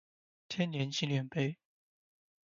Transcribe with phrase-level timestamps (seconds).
[0.49, 1.59] 千年纪念碑。